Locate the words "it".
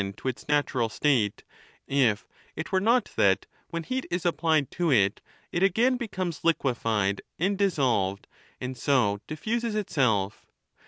2.55-2.71, 4.91-5.21, 5.51-5.61